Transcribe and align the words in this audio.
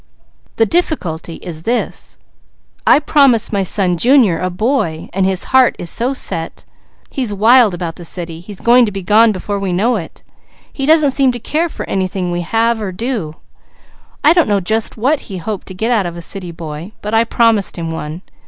The 0.55 0.65
difficulty 0.65 1.35
is 1.43 1.61
this: 1.61 2.17
I 2.87 2.97
promised 2.97 3.53
my 3.53 3.61
son 3.61 3.97
Junior 3.97 4.39
a 4.39 4.49
boy 4.49 5.09
and 5.13 5.27
his 5.27 5.43
heart 5.53 5.75
is 5.77 5.91
so 5.91 6.15
set. 6.15 6.65
He's 7.11 7.35
wild 7.35 7.75
about 7.75 7.97
the 7.97 8.03
city. 8.03 8.39
He's 8.39 8.61
going 8.61 8.87
to 8.87 8.91
be 8.91 9.03
gone 9.03 9.31
before 9.31 9.59
we 9.59 9.71
know 9.71 9.97
it. 9.97 10.23
He 10.73 10.87
doesn't 10.87 11.11
seem 11.11 11.31
to 11.33 11.39
care 11.39 11.69
for 11.69 11.87
anything 11.87 12.31
we 12.31 12.41
have, 12.41 12.81
or 12.81 12.91
do. 12.91 13.35
I 14.23 14.33
don't 14.33 14.49
know 14.49 14.59
just 14.59 14.97
what 14.97 15.19
he 15.29 15.37
hoped 15.37 15.67
to 15.67 15.75
get 15.75 15.91
out 15.91 16.07
of 16.07 16.17
a 16.17 16.21
city 16.21 16.51
boy; 16.51 16.93
but 17.03 17.13
I 17.13 17.23
promised 17.23 17.77
him 17.77 17.91
one. 17.91 18.23